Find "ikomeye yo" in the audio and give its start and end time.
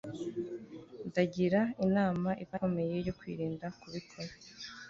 2.45-3.13